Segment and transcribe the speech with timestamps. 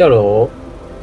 [0.00, 0.48] 掉楼，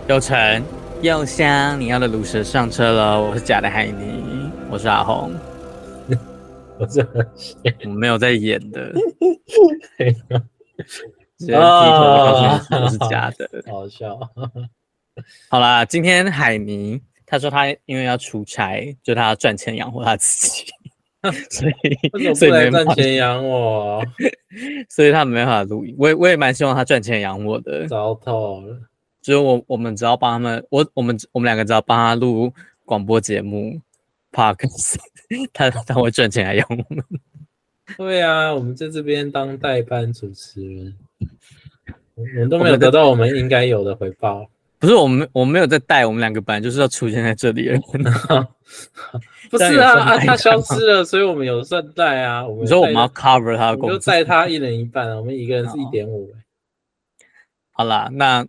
[0.08, 0.64] 又沉
[1.04, 3.22] 又香，你要的鲁蛇上车了。
[3.22, 5.32] 我是假的海尼，我是阿红，
[6.80, 7.08] 我是
[7.86, 8.92] 我没有在演的，
[11.38, 14.20] 直接低头我是假的，好笑。
[15.48, 20.66] 好啦，今天海尼他说他因为要出差，就他要赚钱养活他自己，
[21.50, 24.04] 所以 所以没赚钱 养我，
[24.90, 25.96] 所以他没办法录音。
[25.98, 28.80] 我也我也蛮希望他赚钱养我的，糟透了。
[29.22, 32.54] 只有我我们只要帮他们，我我们我们两个只要帮他录
[32.86, 33.82] 广播节目
[34.32, 34.96] ，Podcast，
[35.52, 37.04] 他他会赚钱来养我们。
[37.98, 40.96] 对啊，我们在这边当代班主持人，
[42.16, 44.50] 我们都没有得到我们应该有的回报。
[44.80, 47.80] 不是我们，我们没有在带，我们两个本来就是要出现在这里了。
[49.50, 52.46] 不是啊啊，他消失了，所以我们有算带啊。
[52.46, 56.32] 我们你说我们要 cover 他的工作，就带他一人一半啊，我们一个人是一点五。
[57.72, 58.46] 好啦，那。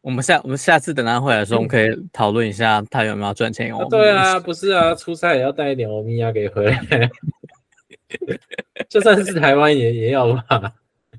[0.00, 3.74] 我们下我们下次等他回来的时候， 我们可以讨论一下他有没有赚钱。
[3.74, 7.10] 哦，对啊，不是啊，出差也要带一点欧米亚给回来。
[8.88, 10.72] 就算是台湾也也要吧。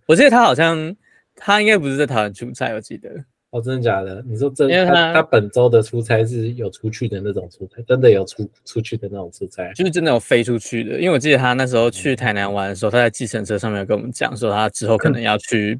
[0.07, 0.95] 我记得他好像
[1.35, 3.09] 他应该不是在台湾出差，我记得。
[3.51, 4.23] 哦，真的假的？
[4.27, 4.69] 你说真？
[4.69, 10.99] 因为他他本周的出差是有出去的那种出差，真的有出出去的那种出差，就是真的有飞出去的。
[10.99, 15.79] 因为我记得他那时候去台南玩的时候，他在计程车上面有跟我们讲说，他之后可能要去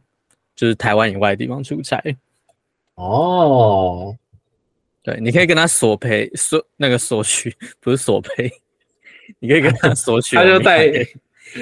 [0.55, 2.01] 就是台湾以外的地方出差。
[2.95, 4.17] 哦，
[5.03, 8.51] 对，你可以跟他索赔，索那个索取，不是索赔，
[9.37, 10.89] 你可以跟他索取， 他就带，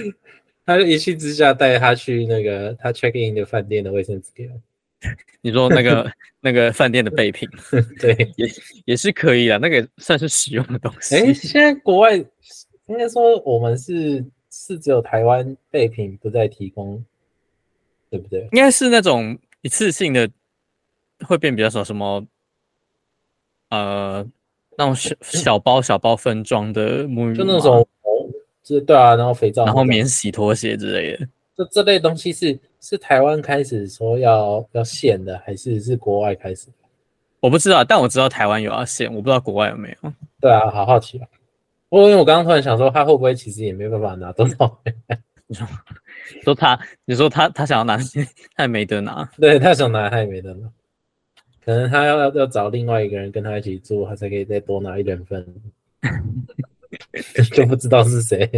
[0.65, 4.51] 他就一气之下带他去那个他 check in 的饭店的卫生纸给我。
[5.41, 7.47] 你说那个那个饭店的备品，
[7.99, 8.47] 对，也
[8.85, 11.15] 也是可以的，那个算是实用的东西。
[11.15, 17.03] 哎，现在国外应该说我们是是只有台湾备品不再提供，
[18.09, 18.41] 对不对？
[18.51, 20.29] 应该是那种一次性的。
[21.25, 22.23] 会变比较少，什么
[23.69, 24.23] 呃，
[24.77, 27.87] 那种小小包小包分装的沐浴，就那种，
[28.61, 31.27] 就是对啊，然后肥皂，然后免洗拖鞋之类的，
[31.57, 36.67] 就这类东西是是台湾开始说要要限的，还是是国外开始？
[37.39, 40.13] 我不知道，但我知道台湾有要限，我不知道国外有没有。
[40.41, 41.27] 对啊，好好奇啊！
[41.89, 44.79] 我因为我刚刚突然想说，他会不会其实也没办法拿多少？
[45.47, 45.65] 你说
[46.43, 47.97] 说他，你说他他想要拿，
[48.55, 49.29] 他也没得拿。
[49.37, 50.67] 对，他想拿，他也没得拿。
[51.63, 55.45] 可能他要要找另外一个人跟他一起住，他才可以再多拿一两份
[57.53, 58.49] 就不知道是谁。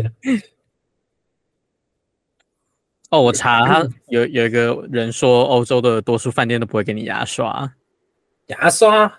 [3.09, 7.73] 哦，我查他有有一个人说，欧洲的多数饭店都不会给你牙刷。
[8.47, 9.11] 牙刷？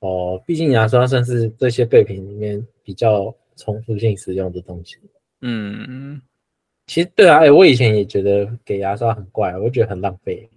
[0.00, 4.96] 哦，毕竟牙刷算是这些备品里面比较重复性使用的东西。
[5.40, 6.20] 嗯，
[6.86, 10.48] 其实对啊，哎，我以前也觉得给牙刷很怪，我觉得很浪费。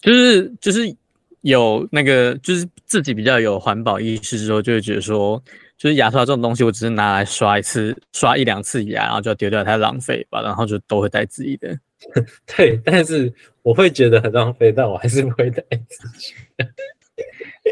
[0.00, 0.94] 就是就是
[1.40, 5.42] 有那个，就是自己比较有环保意识之后，就会觉得说，
[5.78, 11.78] 就是牙刷这种东西，我只是拿来刷一次，刷一两次牙，然后就要丢掉，太浪费吧，然后就都会带自己的。
[12.56, 16.68] 对，但是我会觉得很浪费，但我还是不会带自己的。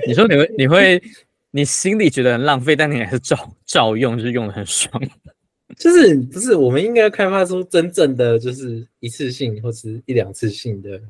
[0.07, 1.03] 你说你会，你会，
[1.51, 5.03] 你心里觉得很浪费，但你还是照照用，就是用的很爽。
[5.77, 6.55] 就是不是？
[6.55, 11.01] 我们应该开发出真正的，就是一次性或是一两次性的。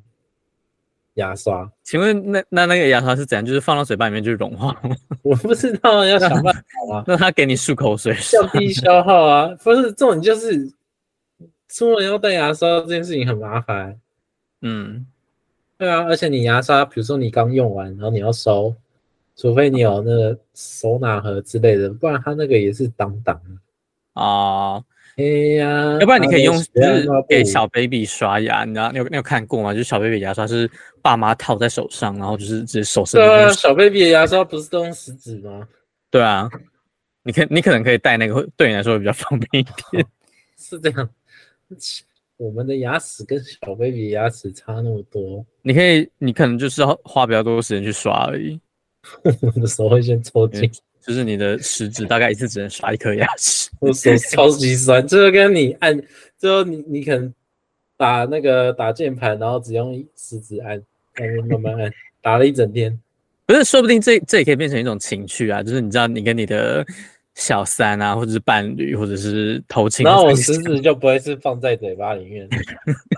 [1.17, 3.45] 牙刷，请问那那那个牙刷是怎样？
[3.45, 4.97] 就是放到嘴巴里面就融化吗？
[5.23, 7.05] 我不知道，要想办法啊。
[7.09, 9.49] 那他给你漱口水，降低消耗啊？
[9.63, 10.73] 不是，这种就是
[11.69, 13.99] 出门要带牙刷这件事情很麻烦。
[14.63, 15.07] 嗯，
[15.79, 18.75] 对啊，而且你牙刷，比如说你刚用完，然后你要收，
[19.37, 23.41] 除非你有那个收纳盒之类的，不然它那个也是挡挡
[24.13, 24.83] 啊。
[25.19, 25.25] 哎
[25.57, 29.73] 呀，要不然你可以用，就是给小 baby 刷牙，你知道，你有你有看过吗？
[29.73, 30.71] 就是小 baby 牙刷是
[31.07, 33.21] 爸妈套在手上，然后就是直接手伸。
[33.21, 35.69] 对啊，小 baby 的牙刷不是都用食指吗？
[36.11, 36.51] 对啊，
[37.23, 40.05] 你可你可能可以带那个，对你来说会比较方便一点。
[40.59, 41.09] 是这样，
[42.39, 48.61] 我们的牙齿跟小 baby 牙齿差那么多，你可以，你可能就是要花比较多时间去刷而已。
[49.23, 50.69] 我的手会先抽筋。
[51.01, 55.07] 就是你的食指大概一次只能刷一颗牙齿，我手超级酸。
[55.07, 55.97] 就是跟你按，
[56.37, 57.33] 最后你你可能
[57.97, 60.83] 打那个打键盘，然后只用食指按，
[61.49, 62.99] 慢慢按，打了一整天。
[63.47, 65.63] 不是，说不定这这也可以变成一种情趣啊！
[65.63, 66.85] 就是你知道，你跟你的
[67.35, 72.49] 小三啊，或者是伴侣，或者是偷情，然后我食指就不会是放在嘴巴里面。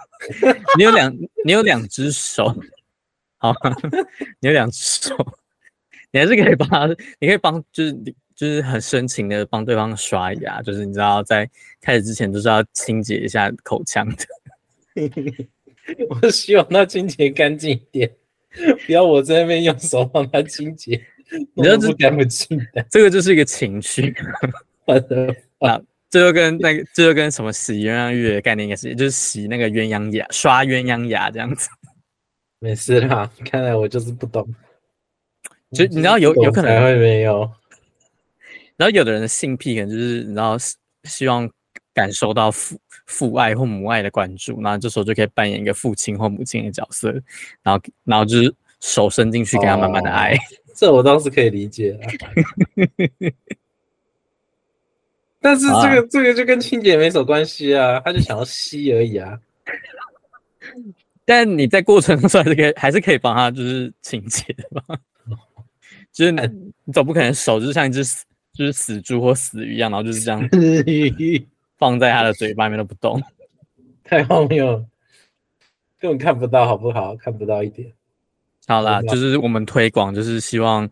[0.76, 2.54] 你有两，你有两只手，
[3.38, 3.54] 好，
[4.40, 5.16] 你有两只手。
[6.10, 6.86] 你还是可以帮他，
[7.18, 11.48] 你可以帮，就是你就是很深情的帮对方刷牙，就是你知道在
[11.80, 14.24] 开始之前都是要清洁一下口腔的。
[16.22, 18.10] 我希望它清洁干净一点，
[18.86, 21.00] 不要我在那边用手帮它清洁，
[21.54, 22.84] 你知道这干不净的。
[22.90, 24.14] 这个就是一个情趣。
[25.58, 25.80] 啊，
[26.10, 31.68] 这就跟那个，这就跟什么洗鸳鸯浴的概念应该是，就是洗那个鸳鸯牙，刷鸳鸯牙这样子。
[32.58, 34.46] 没事啦，看来我就是不懂。
[35.72, 37.50] 就你知道有有可能会没有。
[38.76, 40.56] 然后有的人的性癖可能就是你知道
[41.04, 41.50] 希望
[41.98, 47.10] 感受到父父爱或母爱的关注，然后这时候就可以扮演一个父亲或母亲的角色，
[47.62, 50.34] 然后然后就是手伸进去给他慢慢的爱。
[50.34, 50.38] 哦、
[50.76, 51.98] 这我倒是可以理解。
[55.40, 59.36] 但是这个、啊、这个就跟清洁没什么关系啊，他就想要吸而已啊。
[61.26, 64.96] 但你在过程中还是可以还是可以帮他就是清洁的吧？
[66.12, 66.40] 就是你
[66.84, 68.24] 你总不可能手就像一只死
[68.54, 70.40] 就是死猪或死鱼一样，然后就是这样
[71.78, 73.22] 放在他的嘴巴里面都不动，
[74.04, 74.84] 太荒谬了，
[75.98, 77.16] 根本看不到好不好？
[77.16, 77.92] 看不到一点。
[78.66, 80.88] 好啦，就是我们推广，就是希望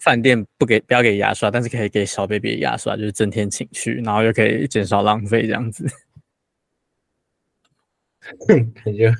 [0.00, 5.86] 饭店不给不要给牙刷，但是可以给小 baby 牙刷，就是增添情趣，然后又可以减少浪费这样子。
[8.84, 9.12] 感觉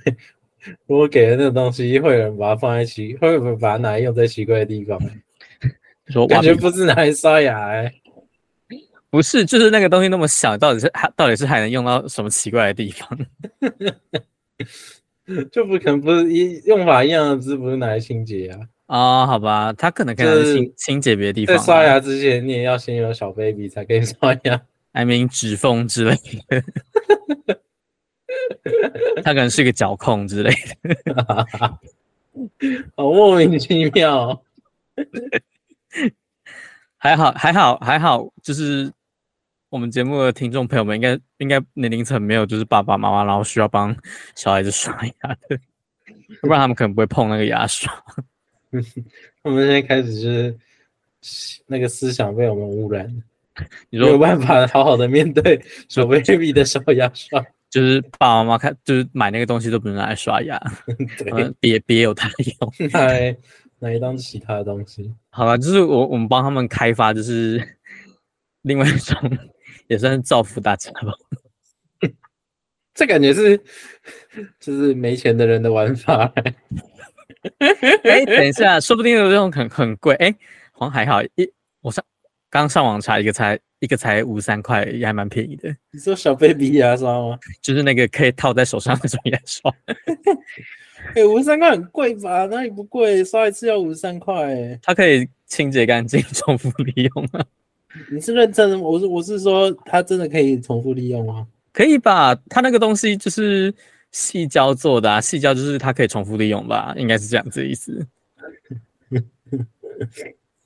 [0.87, 5.01] 如果给了那个东西，会有人把它放在奇，会不会把它拿来用在奇怪的地方？
[6.09, 7.95] 说感觉不是拿来刷牙哎、欸，
[9.17, 13.19] 不是，就是那个东西那么小，到底是还到底是还能用到什么奇怪的地方？
[15.51, 18.61] 就不可能不是一用法一样的，是不是拿来清洁啊？
[18.85, 21.57] 啊、哦，好吧，他可能可以清清洁别的地方。
[21.57, 24.61] 在刷牙之前，你也要先有小 baby 才可以刷牙
[24.93, 26.15] ，I mean 指缝之类
[26.49, 26.63] 的。
[29.25, 30.51] 他可能是一个脚控之类
[31.07, 31.47] 的，
[32.95, 34.43] 好莫名其妙。
[36.99, 38.91] 还好，还好，还好，就是
[39.69, 43.95] 我们节目的听众朋友们应该应该年龄层没有就是爸爸妈妈，然后需要帮
[44.37, 45.59] 小孩子刷牙的，
[46.41, 47.93] 不然他们可能不会碰那个牙刷。
[49.43, 50.57] 我们现在开始就是
[51.67, 53.07] 那个思想被我们污染，
[53.91, 60.61] 你说没有办法好好的面对小 baby 的小牙刷，就是爸爸妈妈看就是买那个东西都不能拿来刷牙，
[61.19, 62.31] 对，别别有他
[62.61, 62.91] 用。
[63.79, 67.63] 拿来当其他的东西，好了，就是我我们帮他们开发，就是
[68.63, 69.39] 另外一种，
[69.89, 71.13] 也算是造福大家吧。
[72.95, 73.61] 这感觉是
[74.59, 76.33] 就是没钱的人的玩法。
[77.59, 77.71] 哎、
[78.05, 80.15] 欸，等一下，说不定有这种很很贵。
[80.17, 80.37] 哎、欸，
[80.73, 81.53] 好像还好，一
[81.83, 82.05] 我上
[82.49, 85.69] 刚上网查一个才一个才五三块，也还蛮便宜的。
[85.91, 87.39] 你说小 baby 牙刷吗？
[87.61, 89.71] 就是那个可以套在手上那种牙刷。
[91.15, 92.47] 哎、欸，五十三块很贵吧？
[92.47, 93.23] 哪里不贵？
[93.23, 97.45] 刷一次要五十三块，哎，它可以清洁干净、重复利用啊。
[98.11, 98.83] 你是认真的吗？
[98.83, 101.47] 我是我是说，它真的可以重复利用吗？
[101.73, 102.35] 可以吧？
[102.49, 103.75] 它那个东西就是
[104.11, 106.95] 细胶做的啊，细胶就是它可以重复利用吧？
[106.97, 108.07] 应该是这样子的意思。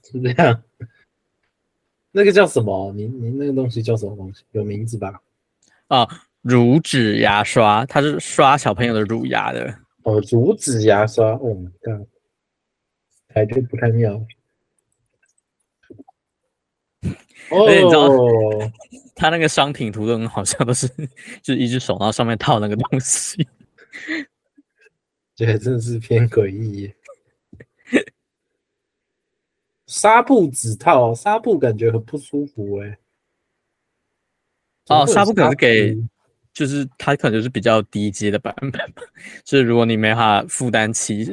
[0.02, 0.62] 是这样。
[2.12, 2.92] 那个叫什么？
[2.96, 4.42] 你你那个东西叫什么东西？
[4.52, 5.20] 有名字吧？
[5.88, 6.08] 啊，
[6.42, 9.72] 乳脂牙刷，它是刷小朋友的乳牙的。
[10.02, 12.06] 哦，乳脂牙刷，哦，这样，
[13.34, 14.20] 感觉不太妙。
[17.48, 18.72] 哦，你知道，
[19.16, 20.86] 他那个商品图都很好笑，都是
[21.42, 23.48] 就是一只手，然后上面套那个东西，
[25.34, 26.92] 这还真的是偏诡异。
[29.86, 32.98] 纱布指套，纱布感觉很不舒服哎。
[34.86, 35.98] 哦，纱布可能是给。
[36.52, 39.02] 就是它可能就是比较低阶的版本吧，
[39.44, 41.24] 就是如果你没法负担起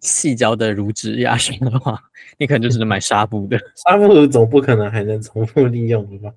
[0.00, 2.00] 矽胶的乳脂牙刷的话，
[2.38, 3.58] 你可能就只能买纱布的。
[3.76, 6.32] 纱布总不可能还能重复利用的吧？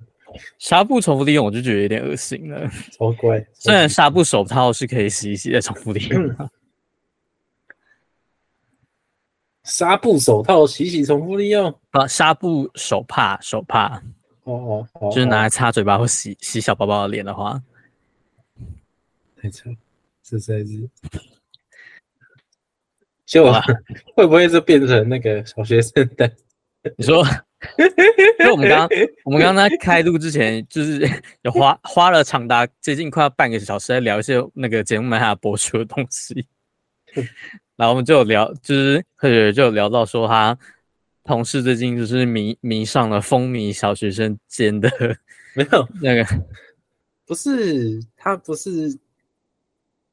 [0.58, 2.70] 纱布重复利用我就觉得有点恶心了。
[2.92, 3.46] 超怪！
[3.54, 6.50] 虽然纱布手套是可以洗一洗再重复利用的。
[9.64, 11.74] 纱布手套洗洗重复利用？
[11.92, 14.02] 啊，纱布手帕手帕。
[14.44, 17.62] 哦哦哦，就是拿来擦嘴巴或洗洗小宝宝的脸的话。
[19.40, 19.76] 太惨，
[20.24, 20.90] 这才是。
[23.32, 23.50] 就
[24.14, 26.30] 会不会是变成那个小学生的？
[26.98, 27.26] 你说，
[27.78, 28.90] 因为我们刚刚
[29.24, 31.10] 我们刚刚在开录之前，就是
[31.44, 36.46] 有花花了长达接近快要半个小时在聊一些那个节目没办法播出的东西。
[37.78, 40.58] 然后我们就聊，就是或者就聊到说，他
[41.24, 44.90] 同事最近就是迷迷上了风靡小学生间的，
[45.56, 46.26] 没有那个，
[47.26, 49.00] 不是他不是。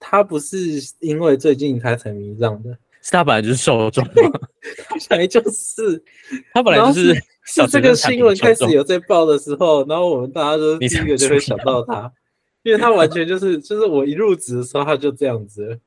[0.00, 0.56] 他不是
[1.00, 4.12] 因为最近他才迷上的，是他本来就是受众，他
[5.08, 6.02] 本来就是，
[6.52, 7.14] 他本来就是。
[7.50, 12.12] 是这个新闻开始有在报的时候，然后我们大家都第一个就会想到他，
[12.62, 15.80] 因为他完全就是，就是我一入职的时候他就这样子。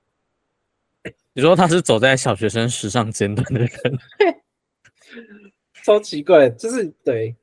[1.34, 3.70] 你说他是走在小学生时尚尖端的人，
[5.84, 7.36] 超奇怪，就是对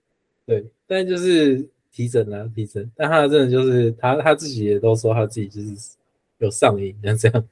[0.45, 5.69] 对，但就是提神啊提神，但他真的就是他他自己也都说他自己就是
[6.39, 7.49] 有上瘾，像这样，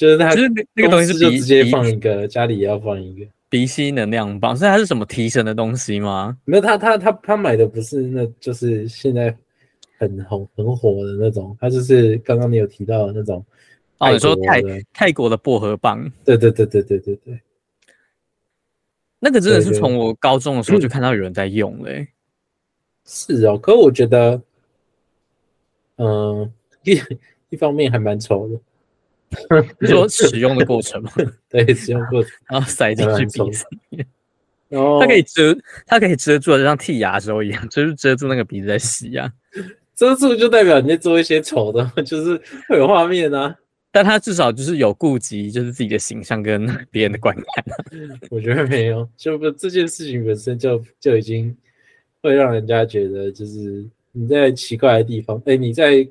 [0.00, 6.38] 就是他就是那个东西就直接放一个，家里也要放一个鼻吸能量棒，所以它是什么提神的东西吗？
[6.46, 9.36] 没有，他他他他买的不是那，就是现在
[9.98, 13.44] 很红很火的那种，他就是刚刚你有提到的那种。
[13.98, 14.62] 哦，你说泰
[14.94, 16.10] 泰国的薄荷棒？
[16.24, 17.38] 对对对对对对对，
[19.18, 22.08] 那个真的是从我高中的时候就 看到有人在用嘞、欸。
[23.04, 24.40] 是哦，可我觉得，
[25.96, 26.50] 嗯、呃，
[26.84, 26.98] 一
[27.50, 28.58] 一方面还蛮丑的。
[29.80, 31.12] 你说使用的过程吗？
[31.48, 34.06] 对，使用过程， 然后塞进去鼻子里面，
[34.68, 35.56] 然后它可以遮，
[35.86, 39.32] 它可以遮住，就像剔牙的时候一样，就是遮住那个鼻子在洗呀、啊。
[39.94, 43.54] 遮住就代表你在做一些丑的，就是会有画面啊。
[43.92, 47.74] 但他至少就是有顾及，就是自己的形象跟别人的观感、啊。
[48.30, 51.54] 我觉得没有，就不这件事情本身就就已经
[52.22, 56.08] 会让人家觉得，就是你在奇怪的地方，哎、欸，你在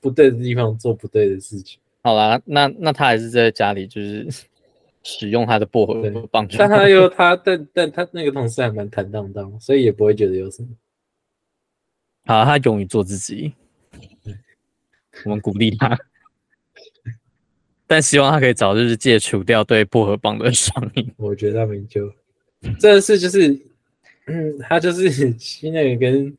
[0.00, 1.79] 不对的地方做不对的事情。
[2.02, 4.26] 好啦，那那他还是在家里就是
[5.02, 5.94] 使用他的薄荷
[6.30, 10.68] 棒，但他又他但但他那个同事还蛮坦荡荡，所以也不会觉得有什么。
[12.26, 13.52] 好，他勇于做自己，
[15.24, 15.98] 我们鼓励他。
[17.86, 21.12] 但希望他可以早日戒除掉对薄荷棒的上瘾。
[21.18, 22.08] 我觉得他们就
[22.78, 23.48] 真的是就是，
[24.26, 26.36] 嗯，他就是 吸那个跟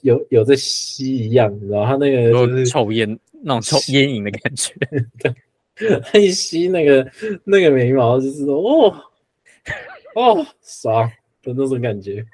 [0.00, 4.74] 有有在吸一样，然后他那个就是抽烟那种抽烟瘾的感觉。
[5.76, 7.10] 对，他一吸那个
[7.44, 8.94] 那个眉毛就是说哦
[10.14, 11.10] 哦爽
[11.42, 12.24] 的那种感觉，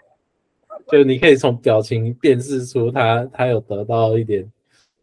[0.91, 4.51] 就你可以从表情辨识出他他有得到一点。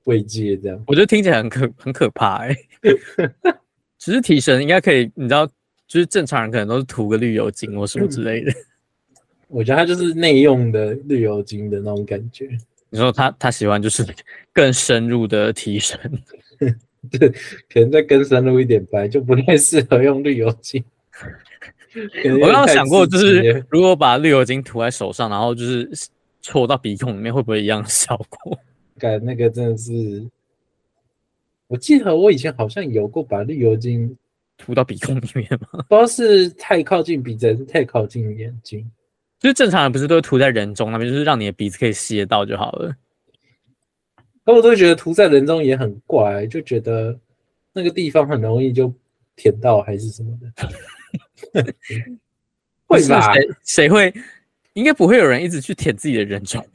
[0.05, 3.31] 慰藉这样，我觉得听起来很可很可怕哎、欸。
[3.97, 5.47] 只是提神应该可以，你知道，
[5.87, 8.51] 就是正常人可能都是涂个绿油精或什么之类的。
[9.47, 12.49] 我觉得它就是内用的绿油精的那种感觉。
[12.93, 14.05] 你说他他喜欢就是
[14.53, 15.99] 更深入的提升，
[17.09, 17.27] 对，
[17.67, 20.83] 可能再更深入一点白，就不太适合用绿油精。
[22.39, 25.89] 我刚刚想过，就是如果把绿油精涂在手上，然后就是
[26.43, 28.59] 戳到鼻孔里面，会不会一样的效果？
[28.99, 30.23] 改那个真的是，
[31.65, 34.15] 我记得我以前好像有过把绿油精
[34.55, 35.83] 涂到鼻孔里面吗？
[35.89, 38.87] 不知道是太靠近鼻子还是太靠近眼睛。
[39.43, 42.95] 就是正常人不是都会涂在人中那边，就是让你的鼻子可以吸得到就好了。
[44.45, 47.19] 可我都觉得涂在人中也很怪，就觉得
[47.73, 48.93] 那个地方很容易就
[49.35, 50.49] 舔到还是什么的。
[52.85, 53.33] 会吧？
[53.33, 54.13] 谁谁会？
[54.75, 56.65] 应该不会有人一直去舔自己的人中。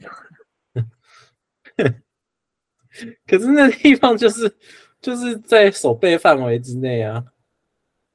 [3.25, 4.55] 可是那地方就是
[5.01, 7.25] 就是在手背范围之内啊，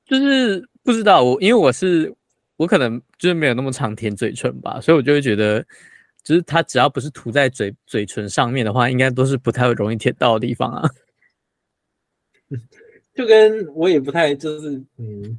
[0.04, 2.14] 就是不知道我，因为我是
[2.56, 5.64] 我可能就是没有那么常舔嘴唇吧，所以我就会觉得，
[6.22, 10.88] 就是它只要不是涂在嘴嘴唇上面的话，应该都是不太容易舔到的地方啊。
[13.14, 15.38] 就跟我也不太就是嗯，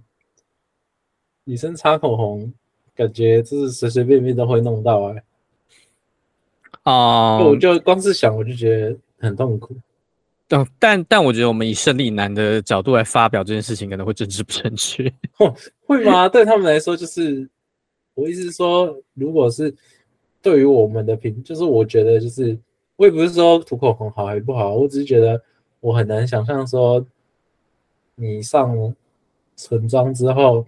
[1.43, 2.53] 女生擦口红，
[2.95, 5.23] 感觉就是随随便便都会弄到哎、欸。
[6.83, 8.97] 哦，我就光是想我就觉得。
[9.17, 9.75] 很痛苦，
[10.55, 15.11] 但但但我觉得我们以胜利男的角度来发表这件事情，可能会政治不正确。
[15.85, 16.29] 会吗？
[16.29, 17.47] 对他们来说，就是
[18.13, 19.73] 我意思是说，如果是
[20.41, 22.57] 对于我们的评，就是我觉得，就是
[22.95, 25.41] 我也不是说涂口红好还是不好，我只是觉得
[25.79, 27.05] 我很难想象说，
[28.15, 28.95] 你上
[29.57, 30.65] 唇妆之后，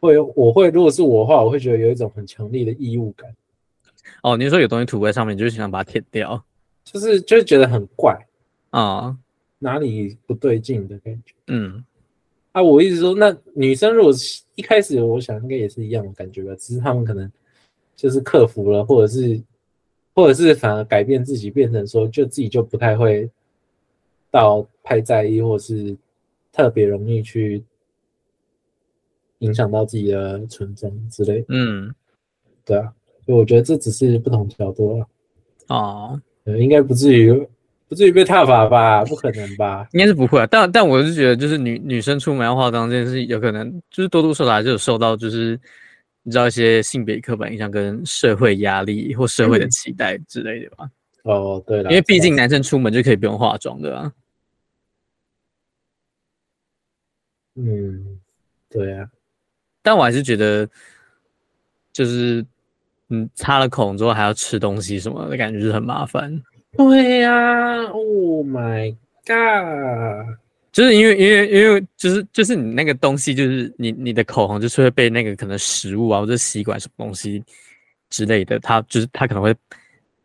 [0.00, 3.34] 会我会如果是我的话，我会觉得有一种很强烈的异物感。
[4.22, 6.42] 哦，你说有东西涂在上面，你就是想把它舔掉。
[6.84, 8.14] 就是就是觉得很怪
[8.74, 9.16] 啊，
[9.60, 11.32] 哪里不对劲的感觉。
[11.46, 11.84] 嗯，
[12.50, 14.12] 啊，我一直说，那女生如果
[14.56, 17.30] 一开始，我想应该也是一样的感觉吧，只是他们可能
[17.94, 19.40] 就是克服了，或者是
[20.12, 23.30] 或者是反而改变自己，变成说就自己就不太会
[24.28, 25.96] 到太在意，或是
[26.50, 27.62] 特别容易去
[29.38, 31.44] 影响到自己的纯真之类。
[31.46, 31.94] 嗯，
[32.64, 32.92] 对啊，
[33.24, 35.06] 所以我觉得这只是不同角度啊。
[35.68, 36.22] 哦。
[36.58, 37.48] 应该不至于，
[37.88, 39.04] 不至于被踏伐吧？
[39.06, 39.86] 不可能吧？
[39.92, 40.46] 应该是不会啊。
[40.50, 45.58] 但但我是觉得，就是女女生出门要化妆这件事，有可能就是多多少少就有受到，就是
[46.22, 50.88] 你知道一些性别刻板印象跟社会压力或社会的期待之类的吧。
[51.24, 54.12] 嗯、哦，对了，因为毕竟男生出门就可以不用化妆的啊。
[57.56, 58.18] 嗯，
[58.70, 59.08] 对啊。
[59.82, 60.68] 但我还是觉得，
[61.92, 62.44] 就是。
[63.10, 66.42] 嗯，擦了口红之后还要吃东西什么的感觉就是很麻烦。
[66.76, 68.94] 对呀，Oh my
[69.26, 70.36] god！
[70.72, 77.42] 就是因为因为因为就是就是你那个东西，就是你你的口红就是会被那个可能食物啊或者吸管什么东西
[78.10, 79.54] 之类的，它就是它可能会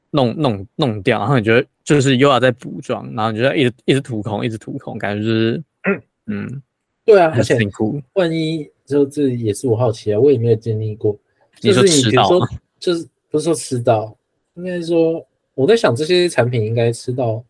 [0.10, 6.62] 弄弄弄掉，然后你觉得就是又要再补妆，然后你就要一直一直涂口红，一直涂口红，感觉就是 嗯嗯，
[7.06, 8.02] 对啊，很辛苦。
[8.14, 11.16] 万一就这也是我好奇啊，我也没有经历过。
[11.60, 12.48] 就是你比如说，
[12.80, 14.18] 就是不是说吃到，
[14.56, 15.24] 应该说
[15.60, 17.44] 我在想这些产品应该吃到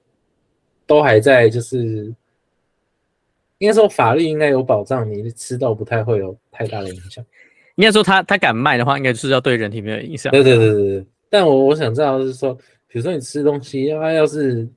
[0.87, 2.11] 都还在，就是
[3.59, 7.23] 应该说法律应该有保障，你吃到不太会有太大的影响。
[7.75, 10.31] 应该说他他敢卖的话，应该就是要对人体没有影响。
[10.31, 11.05] 对对对对对。
[11.29, 12.51] 但我我想知道是说，
[12.87, 14.67] 比如说你吃东西，它要是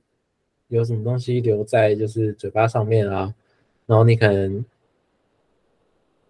[0.67, 3.33] 有什么东西留在就是嘴巴上面啊，
[3.87, 4.63] 然后你可能，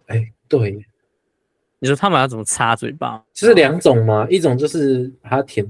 [0.06, 0.82] 哎，对。
[1.80, 3.22] 你说他们要怎么擦嘴巴？
[3.34, 5.66] 就是两种嘛，一种就是把它舔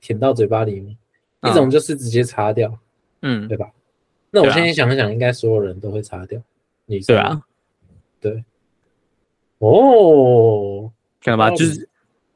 [0.00, 0.96] 舔到嘴巴里面，
[1.42, 2.78] 一种就是直接擦掉，
[3.22, 3.72] 嗯，对吧？
[4.30, 6.42] 那我现在想一想，应该所有人都会擦掉。
[6.86, 7.42] 你说对啊，
[8.20, 8.44] 对。
[9.58, 11.50] 哦，看到吧？
[11.54, 11.88] 就是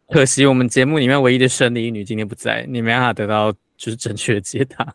[0.08, 4.94] 可惜我们节目里面唯一的生理女今天不在，你没办法得到就是正确的解答。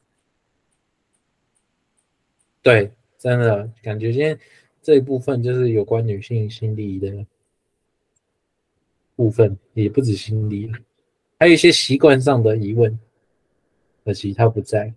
[2.64, 4.38] 对，真的感觉今天
[4.82, 7.26] 这一部分就是有关女性心理的。
[9.16, 10.72] 部分也不止心理，
[11.40, 12.98] 还有一些习惯上的疑问，
[14.04, 14.92] 可惜他不在。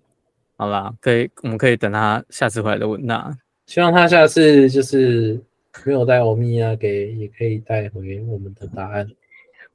[0.56, 3.36] 好啦，可以，我们可以等他下次回来的问那。
[3.66, 5.40] 希望他下次就是
[5.84, 9.08] 没有带欧米亚给，也可以带回我们的答案。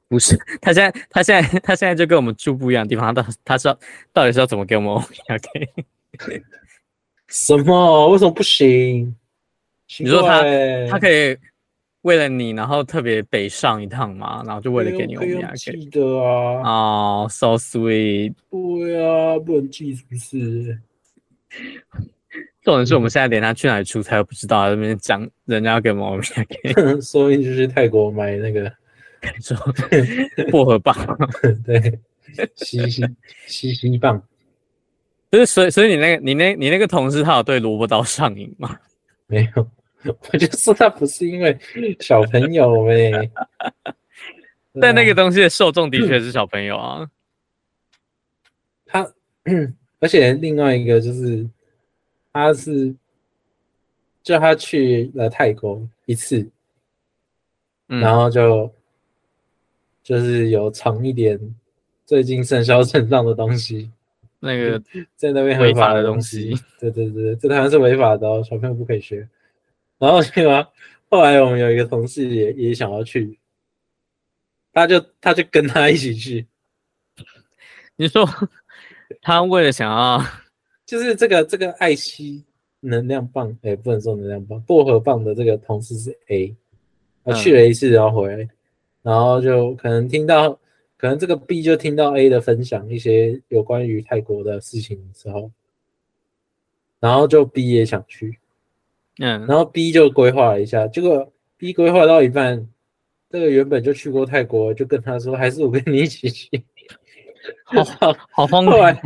[0.08, 3.78] 不是，他现在，他现在，他现在就跟我们住不一样的地方，他他是要
[4.12, 6.42] 到底是要怎么给我们欧米亚给？
[7.28, 8.08] 什么？
[8.10, 9.16] 为什么不行？
[9.98, 10.42] 你说他，
[10.90, 11.36] 他可以。
[12.06, 15.76] 为了你，然后特别北上一趟嘛，然后就为了给你欧米亚给。
[15.76, 18.32] 记得啊，哦、oh,，so sweet。
[18.48, 20.78] 对啊，不能记是不是？
[22.62, 28.72] 重点是我们现在连他去哪里出差都不知道，在那边讲人家要给欧米亚给， 说不定就是泰国买那个
[29.40, 29.56] 说
[30.52, 30.94] 薄荷棒，
[31.66, 31.98] 对，
[32.54, 33.04] 西西
[33.48, 34.22] 西西棒。
[35.32, 38.78] 就是，所以所以你那个你那你那个同事他有对萝卜刀上瘾吗？
[39.26, 39.68] 没有。
[40.06, 41.58] 我就说他不是因为
[42.00, 43.30] 小朋友呗，
[44.80, 47.10] 但那个东西的受众的确是小朋友啊。
[48.86, 49.06] 他，
[50.00, 51.48] 而且另外一个就是，
[52.32, 52.94] 他是，
[54.22, 56.48] 叫他去了泰国一次，
[57.86, 58.72] 然后就
[60.02, 61.38] 就是有藏一点
[62.04, 63.90] 最近生肖身上的东西，
[64.38, 64.80] 那个
[65.16, 69.28] 在那边违法的东西，对对对，这台湾是违法的哦，小朋友不可以学。
[69.98, 70.68] 然后那个？
[71.08, 73.38] 后来我们有一个同事也也想要去，
[74.72, 76.44] 他就他就跟他一起去。
[77.94, 78.28] 你说
[79.22, 80.20] 他为了想要，
[80.84, 82.44] 就是这个这个爱惜
[82.80, 86.56] 能量棒，哎，不能说能量棒，薄荷棒的这个同事是 A，
[87.24, 88.48] 他去了一次然后回来，
[89.02, 90.58] 然后就可能听到，
[90.96, 95.52] 可能这个 B 就听到 A 的分享一些有关于泰国的事情之后，
[96.98, 98.40] 然后就 B 也想去。
[99.18, 102.68] 嗯，然后 B 就规划了一下，结果 B 规划到一半，
[103.30, 106.62] 这个原本就去过泰国，就跟他说，还是我跟你一起去。
[107.64, 108.66] 好好好慌。
[108.66, 109.00] 后来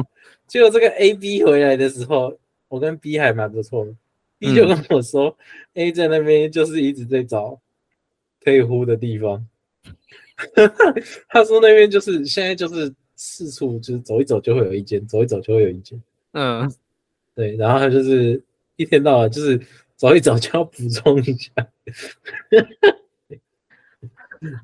[0.48, 3.94] 结果这个 A B 回来的时候，我跟 B 还蛮不错的。
[4.38, 5.28] B 就跟我说、
[5.74, 7.60] 嗯、，A 在那边就是一直在找
[8.42, 9.46] 可以呼的地方。
[11.28, 16.02] 他说那边就是现在就是四处就是走一走就会有一间，走一走就会有一间。
[16.32, 16.68] 嗯，
[17.36, 18.42] 对，然后他就是
[18.74, 19.60] 一天到晚就是。
[20.00, 21.52] 走一找就要补充一下，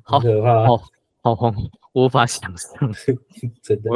[0.01, 0.77] 好可怕，好
[1.21, 1.53] 好好，
[1.93, 2.91] 无法想象，
[3.61, 3.91] 真的。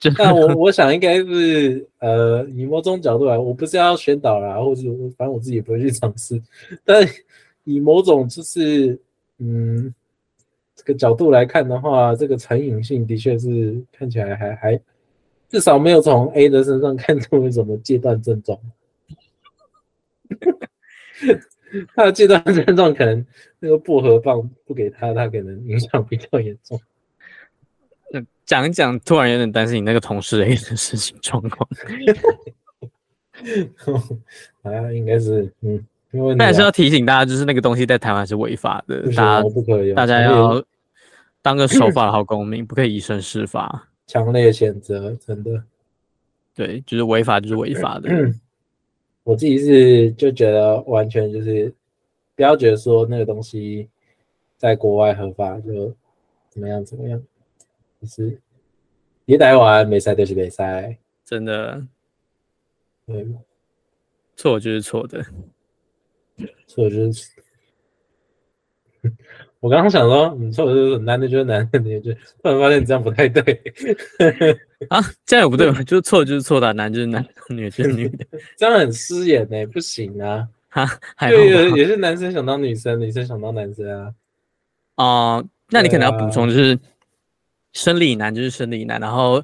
[0.18, 4.82] 那我我想应该是呃，以某种角度来，我不是要宣导啦，或者
[5.16, 6.38] 反正我自己也不会去尝试。
[6.84, 7.02] 但
[7.64, 9.00] 以某种就是
[9.38, 9.94] 嗯
[10.76, 14.78] 这个角度来看的话，这个成瘾性的确是看起来还还
[15.48, 18.60] 至少没有从 A 的身上看出有什么戒断症状。
[21.94, 23.26] 他的戒断症状可能
[23.58, 26.80] 那个薄荷棒不给他，他可能影响比较严重。
[28.46, 31.68] 讲一讲，突然有点担心你那个同事的一些事情状况。
[34.62, 40.64] 啊，应该是嗯，因为但是要提醒大家，就是那个东西在台湾是违法的，大家不可以，大家要
[41.42, 43.90] 当个守法的好公民，不可以以身试法。
[44.06, 45.62] 强烈谴责，真的。
[46.54, 48.08] 对，就是违法就是违法的。
[49.28, 51.70] 我自己是就觉得完全就是
[52.34, 53.86] 不要觉得说那个东西
[54.56, 55.94] 在国外合法就
[56.48, 57.22] 怎么样怎么样，
[58.00, 58.40] 就是
[59.26, 61.86] 别台湾没塞就是没塞，真的。
[63.04, 63.26] 对，
[64.34, 65.22] 错就是错的，
[66.66, 67.30] 错就是。
[69.60, 73.42] 我刚刚想说，你错就是男的，就是男的，你就突然发现你这样不太对
[74.88, 75.82] 啊，这样也不对吧？
[75.82, 78.24] 就是错就是错的，男就是男，女就是女的，
[78.56, 80.46] 这样很失言呢，不行啊！
[80.68, 80.86] 哈，
[81.28, 84.14] 对，也是男生想当女生，女生想当男生啊。
[84.94, 85.04] 哦、
[85.42, 86.78] 呃，那你可能要补充，就是
[87.72, 89.42] 生理男就是生理男，然后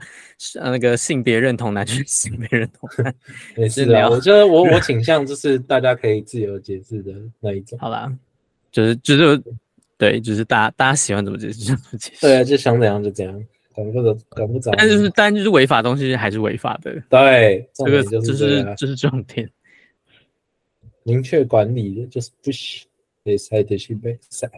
[0.55, 3.13] 那个性别认同男就是 性别认同男。
[3.57, 7.77] 也是的，我觉得我我倾向就是大家可以自由节制的那一种。
[7.81, 8.13] 好啦，
[8.71, 9.43] 就是就是。
[9.97, 12.21] 对，就是大家大家喜欢怎么解释就怎么解释。
[12.21, 14.71] 对啊，就想怎样就怎样，管不着管不着。
[14.77, 16.93] 但就是但就是违法的东西还是违法的。
[17.09, 19.51] 对，这个就是就是重点。
[21.05, 22.87] 明确管理的就是不行，
[23.23, 24.51] 被塞的去被塞。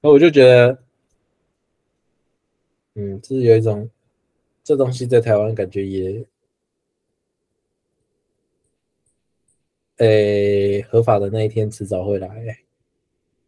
[0.00, 0.78] 那我就觉得，
[2.94, 3.88] 嗯，就是有一种
[4.62, 6.24] 这东西在台湾感觉也。
[9.98, 12.56] 诶、欸，合法的那一天迟早会来，欸。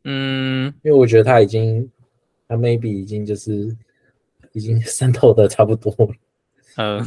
[0.05, 1.91] 嗯，因为我觉得他已经，
[2.47, 3.77] 他 maybe 已经就是
[4.53, 6.09] 已经 渗透的差不多了。
[6.77, 7.05] 呃，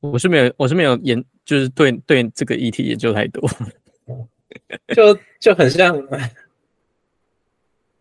[0.00, 3.48] 我我是没有，我是没有研，就是对对这个议题研究太多。
[4.94, 6.00] 就就很像，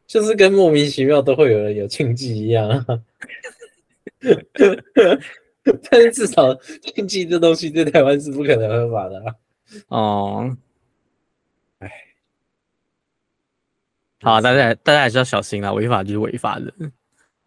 [0.06, 2.86] 就是跟莫名其妙都会有人有禁忌一样。
[5.90, 6.54] 但是至少
[6.94, 9.36] 禁忌这东西在台湾是不可能合法的，啊。
[9.88, 10.56] 哦，
[11.80, 11.92] 哎，
[14.22, 16.72] 好，大家大家还是要小心啦，违法就是违法的，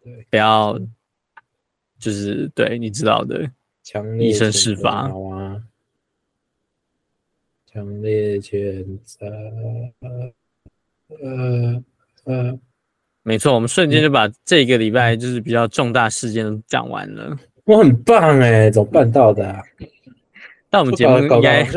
[0.03, 0.77] 对，不要，
[1.97, 3.49] 就是对你知道的，
[3.83, 5.63] 强烈以身试法啊，
[7.65, 9.25] 强烈谴责，
[9.99, 10.33] 呃
[11.21, 11.83] 呃
[12.25, 12.59] 呃，
[13.23, 19.63] 没错，我们瞬间就把这个礼拜就是比较重大事件都讲完了，我很棒哎，怎么办到的啊？
[20.69, 21.67] 但我们节目应该。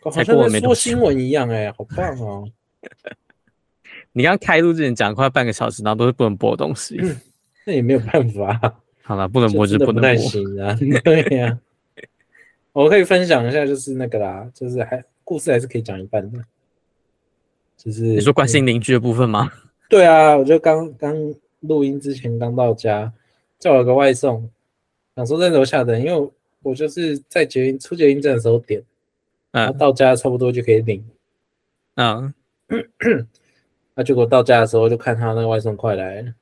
[0.00, 2.48] 好像在说新闻一样哎、欸，好棒哦！
[4.12, 7.20] 你刚开录之前讲快半个小时，然后都是不能播的东西，嗯、
[7.66, 8.80] 那也没有办法。
[9.02, 10.16] 好了，不能播就不能播。
[10.16, 11.58] 行啊，对呀、啊。
[12.72, 16.38] 我可以分享一下，就是那个啦，就是还故事还是可以讲一半的。
[17.76, 19.50] 就是你说关心邻居的部分吗？
[19.88, 21.16] 对啊，我就刚刚
[21.60, 23.12] 录音之前刚到家，
[23.58, 24.48] 叫了个外送，
[25.16, 26.30] 想说在楼下等，因为
[26.62, 28.82] 我就是在捷运出捷运站的时候点。
[29.50, 31.04] 然后到家差不多就可以领，
[31.94, 32.32] 啊，
[33.94, 36.34] 那结果到家的时候就看他那个外送快来了，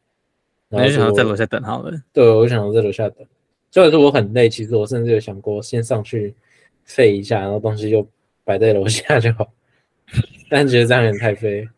[0.68, 1.92] 然后就想在楼下等好了。
[2.12, 3.26] 对，我就想在楼下等。
[3.70, 6.34] 虽然说我很累，其实我甚至有想过先上去
[6.84, 8.06] 废一下，然后东西就
[8.44, 9.50] 摆在楼下就好，
[10.50, 11.68] 但觉得这样有点太废。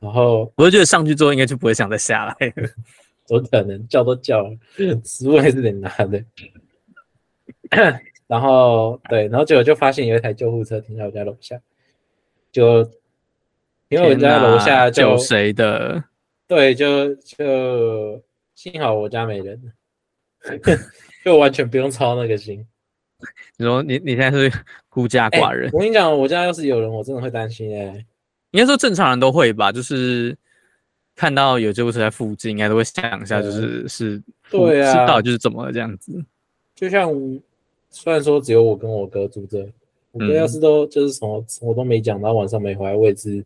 [0.00, 2.68] 然后我就觉得上去之后应该就不会想再下来了，
[3.26, 3.88] 怎么可能？
[3.88, 4.56] 叫都叫了，
[5.04, 6.24] 食物还是得拿的。
[8.28, 11.58] 然后对，然后结果就发现有一台救护车停在我家楼下，
[12.52, 12.80] 就
[13.88, 16.04] 因为我家楼下就救谁的？
[16.46, 18.22] 对，就就
[18.54, 19.72] 幸好我家没人，
[21.24, 22.66] 就完全不用操那个心。
[23.56, 24.52] 你说你你现在是
[24.90, 25.70] 孤家寡人？
[25.72, 28.06] 我跟你讲，我家要是有人，我真的会担心哎、欸。
[28.50, 30.36] 应该说正常人都会吧，就是
[31.16, 36.22] 看到有救护车在附近，应该都会想一下，就是是，对啊，知道就是怎么了这样子，
[36.74, 37.10] 就像。
[37.90, 39.66] 虽然说只有我跟我哥住这，
[40.12, 43.44] 我哥要是都就是什么我都没讲，然后晚上没回来，我也是，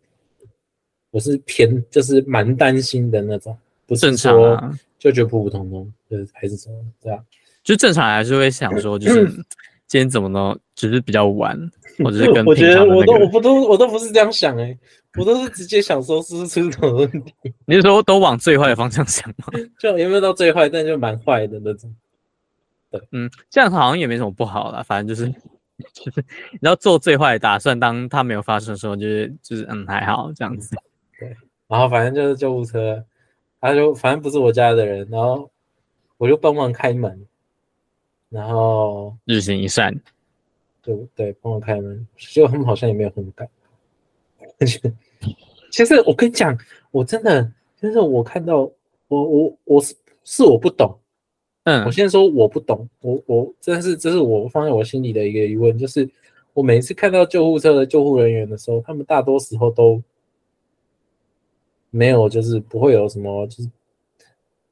[1.11, 4.61] 我是偏就是蛮担心的那种，不是说
[4.99, 7.25] 就觉得普普通通，就是还是什么这样，
[7.63, 9.27] 就正常还是会想说，就是
[9.87, 10.57] 今天怎么呢？
[10.75, 11.57] 只是比较晚，
[12.03, 14.79] 或者是跟我觉得我都我不都我都不是这样想哎、欸，
[15.19, 17.53] 我都是直接想说是不是出什么问题？
[17.67, 19.47] 你是说都往最坏的方向想吗？
[19.79, 21.95] 就有没有到最坏，但就蛮坏的那种。
[23.13, 25.29] 嗯，这样好像也没什么不好啦，反正就是
[25.93, 30.77] 就是你要做最坏的打算，当它没有发生的时候，就是就是嗯还好这样子。
[31.19, 31.37] 对，
[31.69, 33.05] 然后反正就是救护车，
[33.61, 35.51] 他就反正不是我家的人，然后
[36.19, 37.27] 我就帮忙开门，
[38.29, 39.95] 然后日行一善，
[40.83, 43.49] 对对，帮我开门，结果他们好像也没有很敢。
[45.73, 46.57] 其实我跟你讲，
[46.91, 48.59] 我真的就是我看到
[49.09, 50.97] 我我我是是我不懂。
[51.65, 56.09] 嗯，我先说我不懂，我我真是这是我放在我心里的一个疑问，就是
[56.55, 60.03] 我每次看到救护车的救护人员的时候，他们大多时候都
[61.91, 63.71] 没有，就是不会有什么就是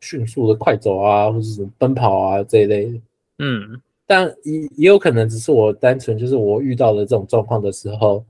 [0.01, 3.01] 迅速的快走啊，或者什么奔跑啊这一类的。
[3.39, 8.25] 嗯，但也也有可能只是我单纯就是我遇到的这种状况的时候，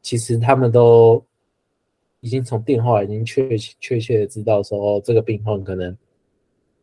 [0.00, 1.20] 其实他们都
[2.20, 5.96] 已经从电话已经确确切的知道说，哦，这个病患可能。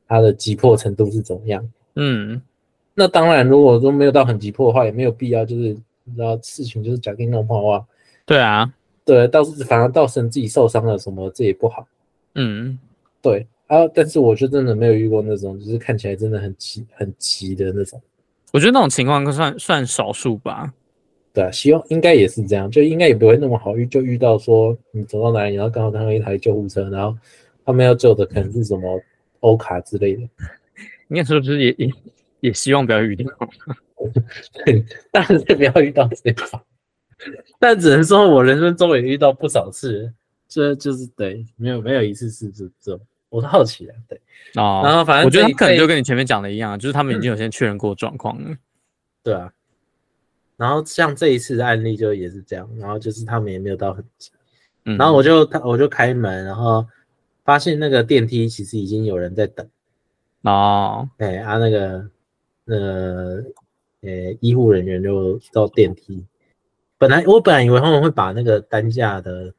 [0.07, 1.67] 他的急迫程度是怎么样？
[1.95, 2.41] 嗯，
[2.93, 7.85] 那当然，如果说没有到很急迫的话，也没有必要，就是你知道事情就是假定弄破话。
[8.25, 8.73] 对啊，
[9.05, 11.85] 对，倒是反而造成自己受伤了什么，这也不好。
[12.35, 12.77] 嗯，
[13.21, 18.01] 对啊，但是我就真的没有遇过那种，就是看起来真的很急、很急的那种。
[18.51, 20.73] 我觉得那种情况算算少数吧。
[21.33, 27.17] 对啊，希望应该也是这样，就应该也不会那么好遇，就遇到说你走到哪里，然后刚好看到一台救护车，然后
[27.65, 29.01] 他们要救的可能是什么
[29.43, 30.21] 欧卡之类的。
[31.09, 31.91] 应该说就是也也
[32.39, 33.31] 也希望不要遇到，
[34.65, 36.59] 对，当然是不要遇到这种。
[37.59, 40.11] 但只能说我人生中也遇到不少次，
[40.47, 44.19] 这就是对，没有没有一次是这种，我是好奇的，对
[44.55, 44.81] 哦。
[44.83, 48.57] 然后反正我觉得他可能就跟你前面讲的一样，就是他们已经有先确认过状况了，
[49.23, 49.53] 对啊。
[50.57, 54.31] 然后像这一次的案例就也是这样，然后就是他们也没有到很急，
[54.85, 56.85] 嗯，然后我就他我就开门，然后
[57.43, 59.67] 发现那个电梯其实已经有人在等，
[60.43, 62.09] 哦，哎啊那个
[62.65, 63.43] 那个
[64.01, 66.25] 呃医护人员就到电梯，
[66.97, 69.53] 本来我本来以为他们会把那个担架的，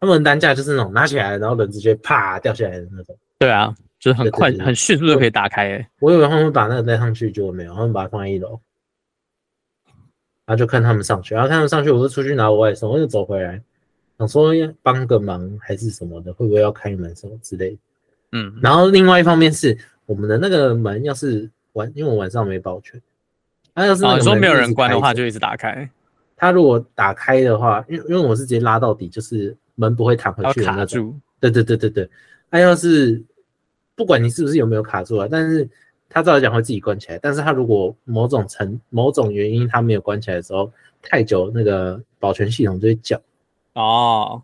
[0.00, 8.60] 他们担架就是那种拿起来然后人直接啪掉下来的那种，对啊，就是很快很迅速就可以打开，哎，我以为他们会把那个带上去，结果没有，他们把它放在一楼。
[10.44, 13.62] 然后就看他们上去，然后看他们上去，我就出去拿我外甥，我就走回来，
[14.18, 17.78] 想说要帮个忙还是什么的，会不会要开门什么之类的。
[18.32, 23.00] 嗯，然后另外一方面是我们的那个门要是晚，因为我晚上没保全，
[23.74, 25.88] 他要是你说没有人关的话，就一直打开。
[26.36, 31.20] 他如果打开的话，因为因为我是直接拉到底，就是门不会弹回去的那种。
[31.40, 32.10] 对对对对对，
[32.50, 33.22] 他要是
[33.94, 35.68] 不管你是不是有没有卡住啊，但是。
[36.14, 40.70] 他照理讲会自己关起来，但是他如果某种程某种原因他没有关起来的时候，
[41.00, 43.18] 太久那个保全系统就会叫。
[43.74, 44.42] 哦，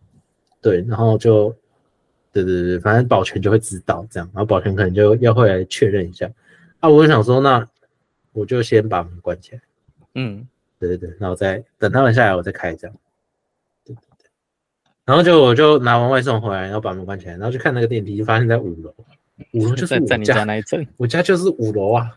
[0.62, 1.54] 对，然后就，
[2.32, 6.30] 对对对，反正保全就会知道这样，然后保全可能就要会来确认一下。
[6.80, 7.66] 啊，我就想说，那
[8.32, 9.60] 我就先把门关起来。
[10.14, 10.46] 嗯，
[10.78, 12.96] 对对对，然后再等他们下来，我再开这样。
[13.84, 14.30] 对对对，
[15.04, 18.94] 然后就我就拿完外送回来，然后把门关起来，然后就看那个电梯，就发现在五楼。
[19.52, 22.10] 五楼就是我家，在你家那一层，我家就是五楼啊。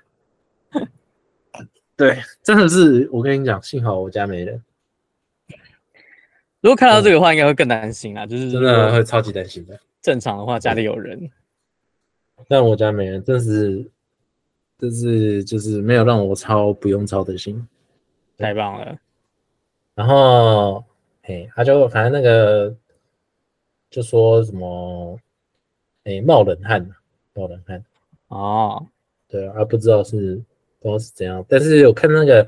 [1.95, 4.63] 对，真的是我跟你讲，幸好我家没人。
[6.61, 9.79] 如果看到这个话，应该会更担心啊，就是真的会超级担心的。
[10.01, 11.29] 正常的话，家里有人，
[12.47, 13.85] 但我家没人，但是，
[14.77, 17.67] 但是就是没有让我操不用操的心，
[18.37, 18.97] 太棒了。
[19.95, 20.83] 然后，
[21.23, 22.75] 嘿，他就反正那个
[23.89, 25.19] 就说什么，
[26.03, 26.89] 哎，冒冷汗。
[27.33, 27.81] 冒冷汗
[28.27, 28.85] 哦，
[29.29, 30.35] 对啊，不知道是
[30.79, 32.45] 不知道是怎样，但是有看那个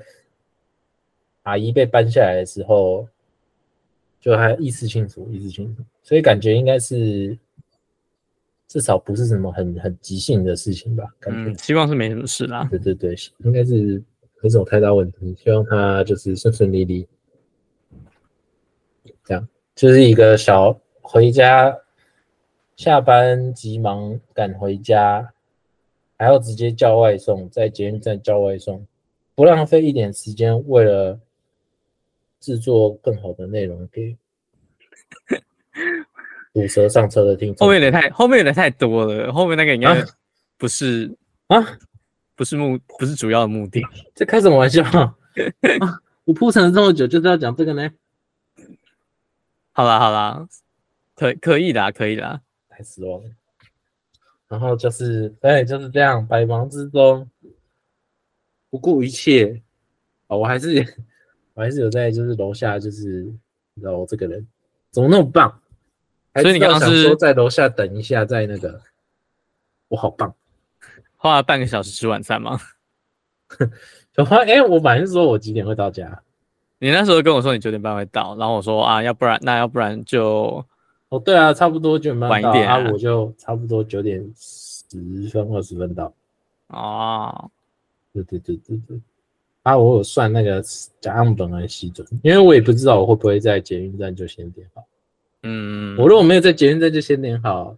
[1.43, 3.07] 阿姨被搬下来的时候，
[4.23, 7.37] 就还意识清楚，意识清楚，所以感觉应该是
[8.69, 11.03] 至少不是什么很很急性的事情吧？
[11.19, 12.65] 感觉、嗯、希望是没什么事啦。
[12.71, 14.01] 对对对，应该是
[14.41, 17.05] 没什么太大问题，希望他就是顺顺利利，
[19.25, 21.77] 这样就是一个小回家。
[22.75, 25.31] 下班急忙赶回家，
[26.17, 28.87] 还要直接叫外送，在捷运站叫外送，
[29.35, 31.19] 不浪费一点时间，为了
[32.43, 34.17] 制作更好的内容给
[36.53, 37.65] 堵车上车的听众。
[37.65, 40.03] 后面有点太后面有点太多了，后面那个应该
[40.57, 41.15] 不是
[41.47, 41.55] 啊，
[42.35, 43.81] 不是目不是主要的目的。
[44.13, 44.83] 这开什么玩笑？
[44.91, 45.17] 啊、
[46.25, 47.89] 我铺陈了这么久，就是要讲这个呢？
[49.71, 50.45] 好啦好啦，
[51.15, 52.41] 可可以啦，可以啦。
[52.67, 53.29] 太失望了，
[54.49, 57.29] 然后就是对，就是这样，百忙之中
[58.69, 59.61] 不顾一切
[60.27, 60.35] 啊！
[60.35, 60.83] 我还是
[61.53, 63.23] 我还是有在，就是楼下，就是
[63.73, 64.45] 你知道我这个人
[64.91, 65.59] 怎么那么棒？
[66.41, 68.81] 所以你刚刚是说在楼下等一下，在那个
[69.87, 70.33] 我好棒，
[71.15, 72.59] 花了半个小时吃晚餐吗？
[74.15, 76.23] 小花哎，我本来是说我几点会到家，
[76.79, 80.65] 你那时候跟我说你九点半会到，然后我说啊，要不然那要不然就。
[81.09, 86.11] 哦，对啊，差不多九点半到，晚一点啊，啊我就差不多九点十分二十分到。
[86.69, 87.51] 哦，
[88.11, 88.99] 对对对对对，
[89.63, 90.61] 啊，我有算那个
[91.01, 94.85] 假样本来西准，因为我也不知道我会不会在捷运站就先点好。
[95.43, 97.75] 嗯，我如果没有在捷运站就先点好，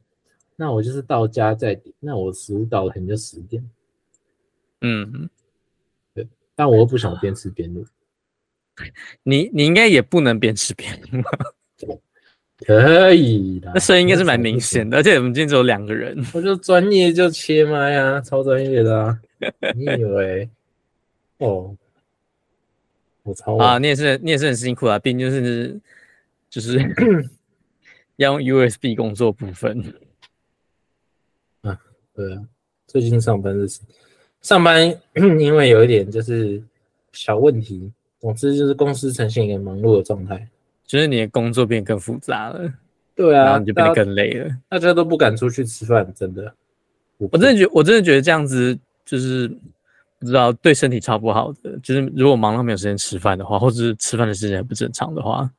[0.56, 3.64] 那我就是到家再点，那我食物到了可能就十点。
[4.82, 5.30] 嗯，
[6.14, 7.86] 对，但我又不想边吃边录。
[9.24, 11.22] 你你应该也不能边吃边录。
[12.66, 16.18] 可以的，那声音应该是蛮明显的，而且我们今天只有两个人。
[16.34, 19.20] 我就专业就切麦啊，超专业的啊！
[19.76, 20.50] 你以为？
[21.40, 21.76] 哦，
[23.24, 23.78] 我操啊！
[23.78, 25.80] 你也是，你也是很辛苦啊，毕竟就是
[26.50, 26.80] 就是
[28.18, 29.94] 要用 USB 工作部分。
[31.62, 31.80] 啊，
[32.14, 32.42] 对啊，
[32.88, 33.82] 最近上班是
[34.42, 34.88] 上班
[35.40, 36.64] 因为有一点就是
[37.12, 40.48] 小问题，总之就是公司呈现一个忙碌的状态，
[40.86, 42.72] 就是你的工作变得更复杂了。
[43.16, 46.54] 对啊，然后你就变得更累了，大家都不敢出去吃饭，真的。
[47.18, 49.50] 我真的觉，我真的觉得这样子就是
[50.20, 51.78] 不知道对身体超不好的。
[51.84, 55.50] 就是如果忙到没有时间吃饭的话，或者是吃饭的时间不正常的话，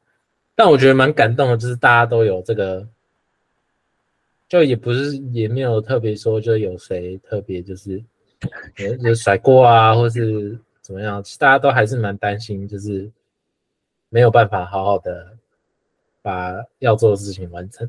[0.54, 2.86] 但我觉得蛮感动的，就是大家都有这个，
[4.48, 8.02] 就也不是也没有特别说，就有谁特别就是
[8.76, 13.10] 有有甩锅啊，或是怎么样，其实大家都还是蛮担心，就是
[14.08, 15.34] 没有办法好好的。
[16.26, 17.88] 把要做的事情完成。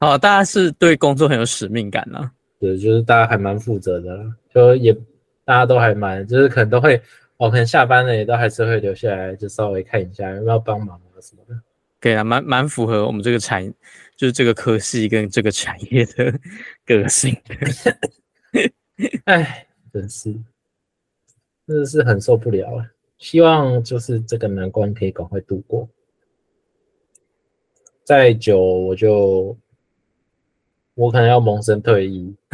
[0.00, 2.32] 好，大家是对工作很有使命感啊。
[2.58, 4.24] 对，就是大家还蛮负责的，
[4.54, 4.96] 就也
[5.44, 7.00] 大家都还蛮，就是可能都会，
[7.36, 11.60] 哦，可能下班了也都还是会留下来，就稍微看一下有没有帮忙啊什么的。
[12.00, 13.72] 对啊，蛮蛮符合我们这个产，
[14.16, 16.38] 就是这个科系跟这个产业的
[16.84, 17.36] 个性。
[19.24, 20.32] 哎，真是，
[21.66, 22.90] 真的是很受不了啊！
[23.18, 25.88] 希望就是这个难关可以赶快度过。
[28.04, 29.56] 再久我就，
[30.94, 32.36] 我可能要萌生退役。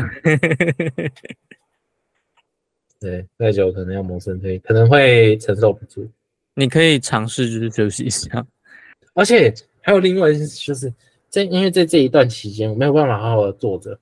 [3.00, 6.06] 对，太久可能要萌生退，可能会承受不住。
[6.54, 8.46] 你可以尝试就是休息一下，
[9.14, 10.92] 而且还有另外就是
[11.28, 13.98] 在因为在这一段期间我没有办法好好的坐着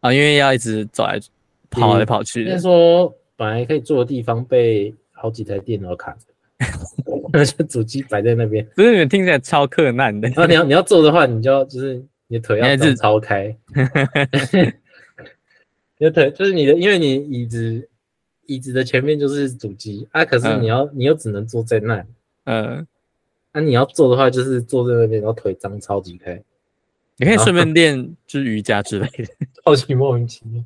[0.00, 1.18] 啊，因为要一直走来
[1.68, 2.50] 跑来跑去的。
[2.50, 6.26] 应该说本来可以坐的地方被好几台电脑卡着。
[7.32, 10.28] 而且主机摆在那边，不是你们听起来超克难的。
[10.28, 11.94] 然后你要你要坐的话，你就要就是
[12.26, 13.56] 你的腿要张超开，
[16.00, 17.86] 你的腿就是你的，因为你椅子
[18.46, 22.02] 椅子的前面就是主机啊，可是你要、嗯、你又只能坐在那，
[22.44, 22.86] 嗯，
[23.52, 26.42] 那、啊、你要坐的话就是坐在那边，然后腿张超级开，
[27.18, 29.26] 你可以顺便练就是瑜伽之类的，
[29.62, 30.64] 超级莫名其妙，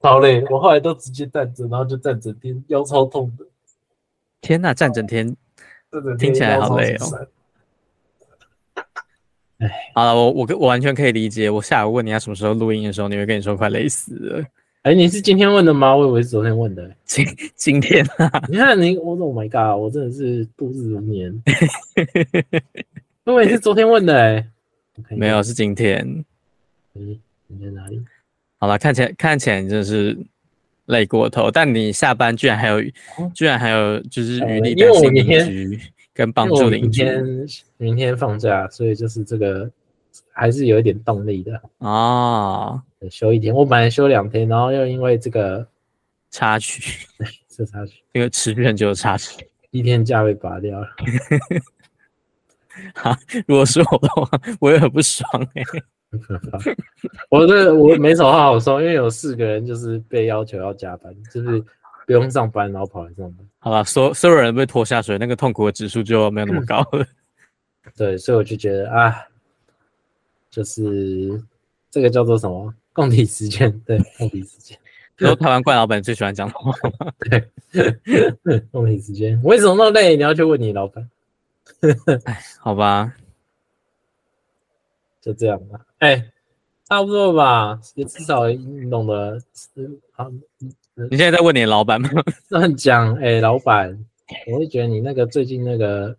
[0.00, 3.46] 好累，我后来都直接站着，然后就站整天，腰超痛的。
[4.40, 5.36] 天呐，站整天，
[6.18, 7.28] 听起来好累哦。
[9.60, 11.48] 哎，好了，我我我完全可以理解。
[11.48, 14.44] 我下午问你要什么时候录音的时候，你会跟你说快累死了。
[14.82, 15.94] 哎，你是今天问的吗？
[15.94, 16.90] 我以为是昨天问的。
[17.04, 21.42] 今今天啊，你看你，我说 Oh my God，我真的是度日如年。
[23.24, 24.46] 我以为是昨天问的哎，
[25.10, 26.24] 没有，是今天。
[26.94, 28.02] 嗯，你在哪里？
[28.58, 30.18] 好了，看起来看起来你真的是。
[30.86, 32.82] 累过头，但你下班居然还有，
[33.32, 35.78] 居然还有就是余力担心邻居
[36.20, 37.02] 跟帮助邻居。
[37.02, 37.46] 明天
[37.78, 39.70] 明天放假，所以就是这个
[40.32, 42.82] 还是有一点动力的啊。
[43.10, 45.66] 休一天，我本来休两天，然后又因为这个
[46.30, 47.06] 插曲，
[47.48, 50.86] 这插曲，因为持续很久的插曲，一天假被拔掉了。
[52.94, 54.28] 哈，如果是我的话，
[54.60, 55.82] 我也很不爽哎、欸。
[57.30, 61.64] 我这我没什么话好说，因为有四个人就是被要求要加班，就是
[62.10, 63.46] 不用上班，然后跑来上班。
[63.60, 67.06] 好吧，所所有人被拖下水，那个痛苦的指数就没有那么高了。
[67.96, 69.14] 对，所以我就觉得啊，
[70.50, 71.40] 就是
[71.88, 74.76] 这个叫做什么共体时间，对，共体时间。
[75.14, 76.72] 然后台湾怪老板最喜欢讲的话，
[77.30, 79.40] 对， 共体时间。
[79.44, 80.16] 为什么那么累？
[80.16, 81.08] 你要去问你老板。
[82.24, 83.14] 哎，好吧。
[85.20, 86.32] 就这样吧，哎、欸，
[86.88, 89.40] 差不多吧，也至少弄得
[90.10, 90.28] 好。
[90.94, 92.10] 你现在在问你的老板吗？
[92.50, 94.04] 乱讲，哎、欸，老板，
[94.48, 96.16] 我会觉得你那个最近那个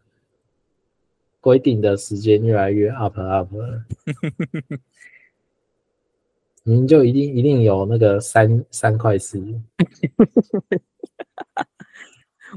[1.39, 3.83] 规定的时间越来越 up up 了。
[6.63, 9.43] 您就一定一定有那个三三块四。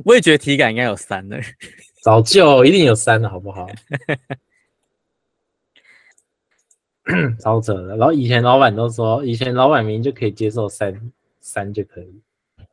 [0.04, 1.40] 我也觉得体感应该有三的，
[2.02, 3.66] 早就一定有三了，好不好？
[7.38, 10.92] 超扯的，然后以前老板都说，以前老板明明就可以接受三
[11.44, 12.22] 三就可以。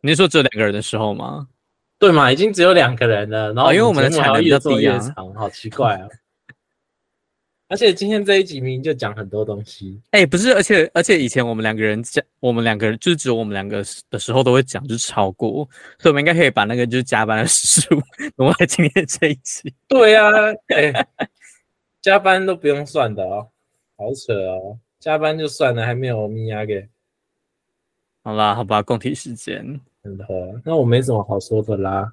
[0.01, 1.47] 你是说只有两个人的时候吗？
[1.99, 6.07] 对嘛，已经只有两个人了，然后、哦、因为我们的产能越做越长，好奇怪啊！
[7.69, 15.69] 而且今天这一集明明就讲很多东西，哎、欸，不是，而且而且以前我们两个人讲，我们两个人就是只有我们两个的时候都会讲，就是超过，
[15.99, 18.01] 所以我们应该可以把那个就是加班的时数
[18.35, 19.73] 挪来今天这一集。
[19.87, 21.07] 对呀、啊，哎、欸，
[22.01, 23.47] 加班都不用算的哦。
[23.95, 26.89] 好扯哦，加班就算了，还没有米娅给。
[28.23, 29.79] 好啦，好吧，共体时间。
[30.03, 30.25] 真的，
[30.63, 32.11] 那我没什么好说的啦。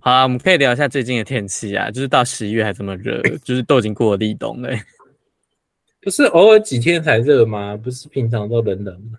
[0.00, 4.70] 好啦，我们可以聊一下最近的天气啊，就是到十一月还这么热，就是都已经过了立冬了。
[6.00, 7.76] 不是偶尔几天才热吗？
[7.76, 9.18] 不是平常都冷冷吗？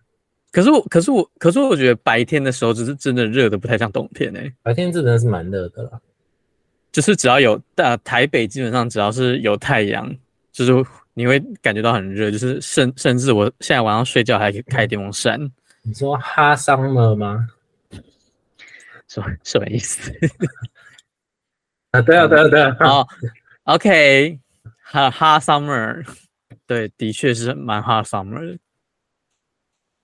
[0.52, 4.52] 可是我，可是我，可是我觉得白天的时候，只是真的热的不太像冬天哎。
[4.64, 6.00] 白天真的是蛮热的啦，
[6.92, 10.16] 就是只要有大台北，基本上只要是有太阳，
[10.52, 10.86] 就是。
[11.16, 15.38] 你会感觉到很热，就是甚甚至我现在晚上睡觉还可以开电风扇，
[15.82, 17.48] 你说哈桑了吗？
[19.08, 20.12] 什么什么意思？
[21.92, 22.78] 啊，对啊，对啊，对啊。
[22.82, 23.08] 哦
[23.64, 24.40] ，OK，
[24.84, 26.06] 哈哈 summer，
[26.68, 28.60] 对，的确是蛮哈 summer 的。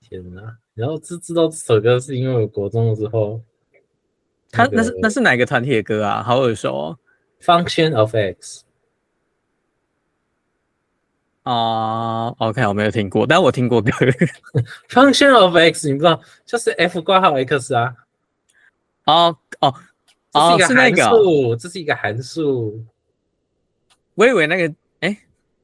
[0.02, 0.58] 天哪！
[0.74, 3.40] 然后知知道这首歌是因为我国中的时候，
[4.52, 6.24] 他那是那是哪个团体的歌啊？
[6.24, 7.00] 好耳熟哦。
[7.42, 8.65] Function of X。
[11.46, 13.92] 啊、uh,，OK，我没有听过，但我听过歌。
[14.90, 17.94] Function of X，你不知道，就是 F 挂号 X 啊。
[19.06, 19.72] 哦哦
[20.34, 21.04] 哦，是那个，
[21.60, 22.84] 这是一个函数。
[24.16, 25.16] 我以为那个，哎，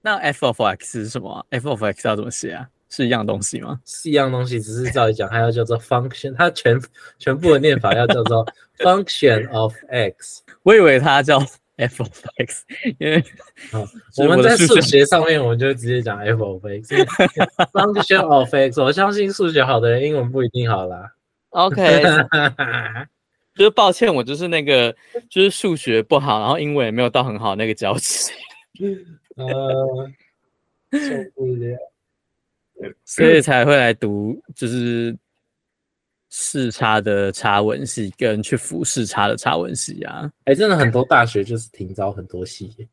[0.03, 2.69] 那 F of X 是什么？F of X 要怎么写啊？
[2.87, 3.79] 是一样东西吗？
[3.83, 6.79] 是一样东西，只是照理讲，它要叫做 function，它全
[7.17, 8.45] 全部的念法要叫做
[8.77, 10.43] function of X。
[10.61, 11.43] 我以为它叫。
[11.81, 12.63] F of x，
[12.99, 13.23] 因为
[13.71, 13.85] 好，
[14.17, 16.95] 我们在数学上面，我们就直接讲 f of x。
[17.73, 21.11] function of x，我相信数学好的人英文不一定好啦。
[21.49, 22.03] OK，
[23.55, 24.95] 就是抱歉，我就是那个
[25.29, 28.31] 就是数学不好，然后英文也没有到很好那个交集。
[29.35, 30.11] 呃，
[30.91, 31.77] 受不了，
[33.03, 35.17] 所以才会来读就是。
[36.33, 42.87] 视差的差文系跟去辅视差的差文系啊，哎、欸，真的很多大学就是停招很多系，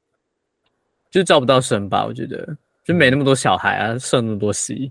[1.08, 2.04] 就招不到生吧？
[2.04, 4.90] 我觉得就没那么多小孩啊，设那么多系，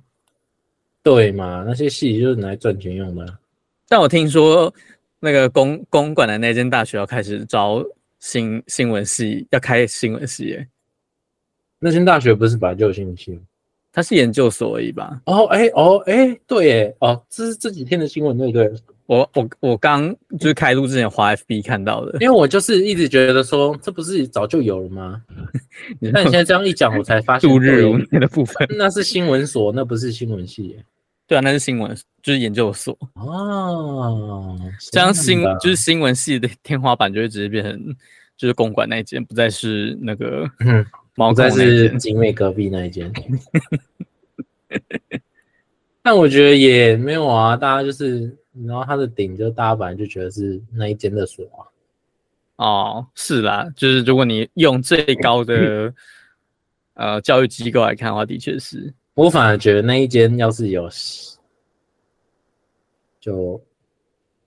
[1.03, 1.65] 对嘛？
[1.67, 3.37] 那些系就是拿来赚钱用的。
[3.85, 4.73] 但我听说
[5.19, 7.83] 那个公公馆的那间大学要开始招
[8.19, 10.67] 新新闻系，要开新闻系耶。
[11.79, 13.37] 那间大学不是本来就有新闻系？
[13.97, 15.19] 他是研究所而已吧？
[15.25, 18.71] 哦，哎、欸，哦，哎、欸，对，哎，哦，这是这几天的新闻，对不对？
[19.07, 25.19] 我我我刚就是开录之前滑 FB 看到的，因为我就是一直觉得说，这不是早就有了吗？
[25.99, 30.77] 那你现在这样一讲，我才发现，度日如年的部分，那是新闻所，那不是新闻系。
[31.25, 32.95] 对啊，那是新闻，就是研究所。
[33.15, 34.55] 哦，
[34.91, 37.95] 这样新就是新闻系的天花板就会直接变成
[38.37, 40.47] 就是公馆那一间，不再是那个。
[40.59, 40.85] 嗯
[41.18, 43.11] 毛在是景美隔壁那一间，
[46.03, 48.38] 但我觉得也没有啊，大家就是，
[48.68, 51.65] 然后它的顶就大家本来就觉得是那一间的锁啊。
[52.57, 55.91] 哦，是啦，就是如果你用最高的
[56.93, 58.93] 呃教育机构来看的话，的确是。
[59.15, 60.88] 我反而觉得那一间要是有，
[63.20, 63.59] 就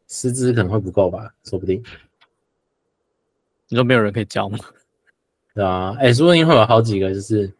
[0.06, 1.82] 师资可能会不够吧，说不定。
[3.66, 4.58] 你说没有人可以教吗？
[5.54, 7.52] 对啊，哎、欸，说不定会有好几个就是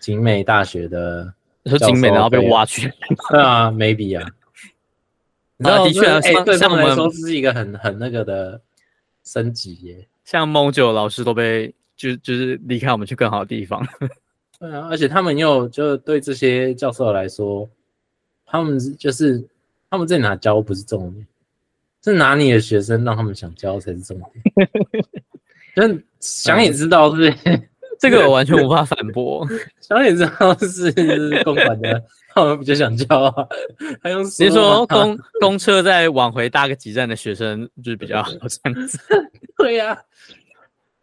[0.00, 2.88] 景美大学的，你说景美然后被挖去，
[3.30, 4.28] 对啊，maybe 啊，
[5.64, 8.60] 啊，的确啊，哎、欸，对他们来说是一个很很那个的
[9.24, 13.84] 升级耶，像 Mojo 老师都被就就是离开我们去更好的地方，
[14.60, 17.68] 对啊，而且他们又就对这些教授来说，
[18.46, 19.44] 他们就是
[19.90, 21.26] 他们在哪教不是重点，
[22.04, 24.68] 是哪里的学生让他们想教才是重点。
[25.74, 27.32] 但想也知道是，
[27.98, 29.46] 这个我完全无法反驳。
[29.80, 30.92] 想也知道是
[31.44, 32.04] 公馆的，
[32.34, 33.46] 他们比较想教啊。
[34.02, 34.46] 还用说？
[34.46, 38.98] 你说公公车再往回搭个几站的学生就是比较好这样子。
[39.58, 40.02] 对呀、啊，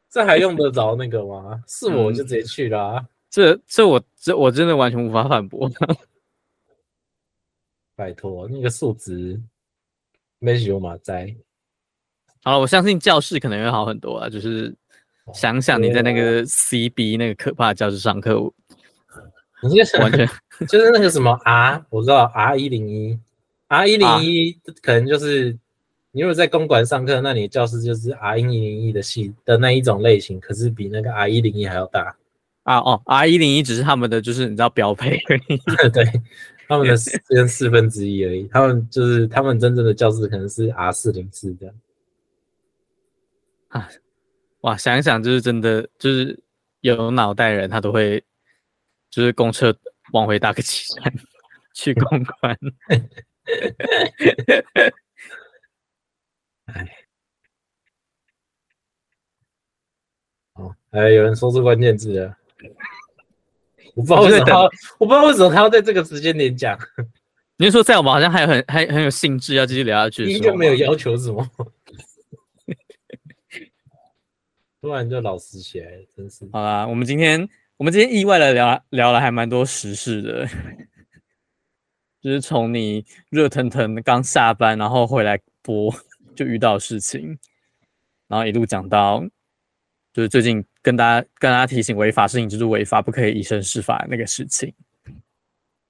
[0.10, 1.62] 这还用得着那个吗？
[1.68, 3.08] 是我就直接去啦、啊嗯。
[3.30, 5.70] 这这我这我真的完全无法反驳。
[7.98, 9.42] 拜托，那个数值
[10.40, 11.36] 没有马在。
[12.44, 14.30] 好了，我相信教室可能会好很多啊。
[14.30, 14.74] 就是
[15.34, 18.52] 想想你在那个 CB 那个可怕的教室上课，
[19.64, 20.28] 你这完全
[20.70, 23.20] 就是那个什么 R，我知道 R 一零一
[23.68, 25.58] ，R 一零一可能就是
[26.12, 32.16] 你如果在公馆上课，那你教室就是 R 一零一的系的那一种类型，可是比那个 R 一零一还要大
[32.64, 32.78] 啊。
[32.80, 35.58] 哦，R 一零一只是他们的就是你知道标配而已，
[35.92, 36.06] 对，
[36.68, 38.48] 他们的四四分之一而已。
[38.52, 41.76] 他们就是他们真正的教室可能是 R 四零四这样。
[43.70, 43.90] 啊，
[44.66, 44.76] 哇！
[44.76, 46.44] 想一想，就是真的，就是
[46.82, 48.24] 有脑袋人，他都会，
[49.12, 49.72] 就是公车
[50.12, 51.14] 往回搭个几站
[51.76, 52.58] 去公关。
[56.66, 56.90] 哎，
[60.54, 62.36] 哦，哎，有人说出关键字了，
[63.94, 64.64] 我不知道为什么他，
[64.98, 66.76] 我不知道为什么他要在这个时间点讲。
[67.58, 71.48] 你是说，在我们好像还有很还很有兴致要继续聊下去，应该没有要求什么？
[74.86, 76.48] 突然就老实起来，真是。
[76.54, 80.48] 好啦，我们今天我们今天意外的聊聊了还蛮多时事的，
[82.22, 85.92] 就是从你热腾腾刚下班，然后回来播
[86.36, 87.40] 就遇到事情，
[88.28, 89.26] 然后一路讲到
[90.14, 94.72] 就是最近跟大家跟大家提醒违法事情就是违法，不可以以身试法那个事情。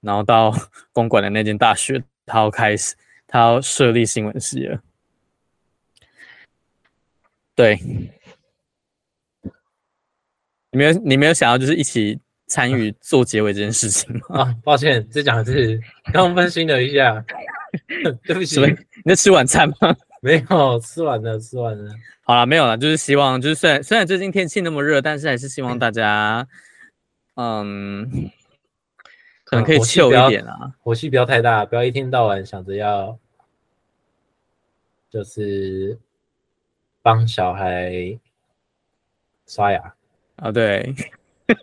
[0.00, 0.50] 然后到
[0.94, 4.80] 公馆的那间大学，他要开始，他要设立新闻系了。
[7.54, 7.78] 对，
[10.76, 14.42] 你没有，你没有想要就是一起参与做结尾这件事情吗？
[14.42, 15.80] 啊，抱歉，这讲的是
[16.12, 17.24] 刚分心了一下，
[18.24, 18.60] 对不起。
[18.60, 19.96] 你在吃晚餐吗？
[20.20, 21.90] 没有，吃完了，吃完了。
[22.24, 26.46] 好了，没有了，就是希望，就是虽然虽然最近天气那么热，但是还是希望大家，
[27.36, 28.30] 嗯，
[29.44, 33.18] 可能可以秀一点啊，火气不要太大，不要一天到晚想着要，
[35.10, 35.98] 就是。
[37.02, 38.18] 帮小孩
[39.46, 39.94] 刷牙
[40.36, 40.94] 啊，对，
[41.46, 41.54] 对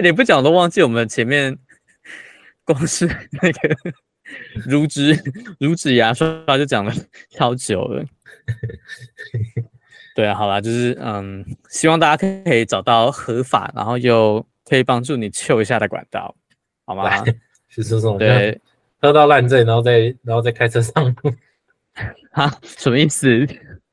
[0.00, 1.56] 你不讲我都忘记我们前面
[2.64, 3.76] 光是那个
[4.66, 5.14] 如纸
[5.58, 6.92] 如纸牙刷就讲了
[7.30, 8.04] 超久了。
[10.14, 16.34] 对啊，好啦，就是嗯，希望大家可以找到合法，然后又可以帮助你救一下的管道，
[16.86, 17.24] 好吗？
[17.68, 18.60] 是这种对，
[19.00, 21.34] 喝到烂醉，然后再然后再开车上路，
[22.30, 23.46] 啊，什么意思？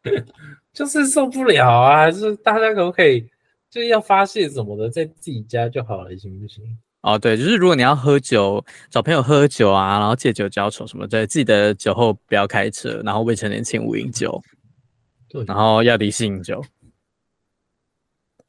[0.73, 2.09] 就是受不了啊！
[2.11, 3.27] 就是大家可不可以，
[3.71, 6.77] 就是要发泄什么的，在自己家就好了，行不行？
[6.99, 14.39] 哦，对，就是如果你要喝酒，找朋友喝酒啊，然后借酒浇愁什么的，记得酒后不要开车，然后未成年请勿饮酒，
[15.29, 16.61] 对，然后要理性饮酒。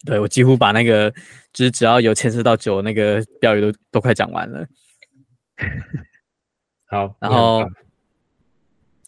[0.05, 1.09] 对，我几乎把那个，
[1.53, 4.67] 就是只要有牵涉到酒那个标语都都快讲完了。
[6.91, 7.65] 好，然后，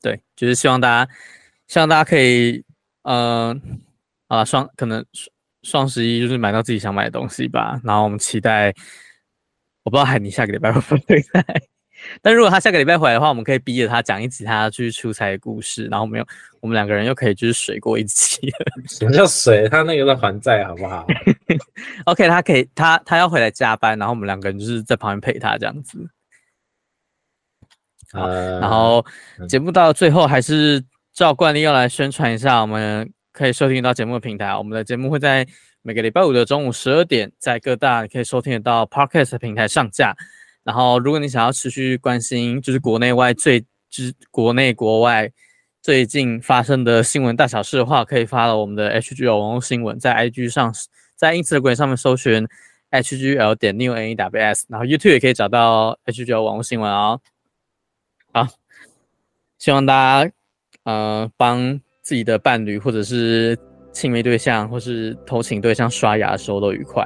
[0.01, 1.13] 对，就是希望大家，
[1.67, 2.65] 希望大家可以。
[3.03, 3.83] 嗯，
[4.29, 5.05] 啊，双可能
[5.65, 7.81] 双双十一就是买到自己想买的东西吧。
[7.83, 8.73] 然后我们期待，
[9.83, 11.45] 我不知道海尼下个礼拜会不会来，
[12.23, 15.87] 但如果他下个礼拜回来的话，我们可以逼着他讲一集他去出差的故事。
[15.87, 16.27] 然后我们又
[16.61, 18.53] 我们两个人又可以就是水过一集。
[18.89, 19.69] 什么叫水？
[19.69, 21.07] 他那个在还债，好不好？
[22.07, 25.99] OK，他可以，他他要回来加班，然后我们两个人就是在旁边陪他这样子。
[28.13, 29.05] 好，呃、然后
[29.49, 30.85] 节目到最后还是。
[31.15, 34.57] 照惯例要来宣传一下，我们可以收听到节目的平台。
[34.57, 35.45] 我们的节目会在
[35.83, 40.15] 每个礼拜五的中午十二点，在各大可以收听得到 Podcast 平台上架。
[40.63, 43.61] 然后，如果你想要持续关心，就是国内外最，
[43.91, 45.29] 就是国内国外
[45.83, 50.73] 最近发生的新闻大小事的话，可以发到我们的 HGL 网络新闻，在 IG 上，
[51.17, 52.47] 在 Instagram 上面搜寻
[52.93, 57.21] HGL 点 NEWS，然后 YouTube 也可以找到 HGL 网络新闻哦。
[58.33, 58.47] 好，
[59.59, 60.31] 希望大家。
[60.85, 63.59] 呃，帮自己的伴侣或者是
[63.91, 67.03] 亲密对象或是偷情对象刷牙的时候都愉快。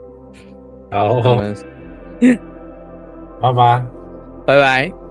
[0.90, 1.54] 好，我们，
[3.42, 3.84] 拜拜，
[4.46, 5.01] 拜拜。